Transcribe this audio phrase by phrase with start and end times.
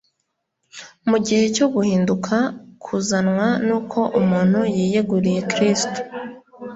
[1.09, 2.35] Mu gihe cyo guhinduka
[2.83, 5.99] kuzanwa n'uko umuntu yiyeguriye Kristo,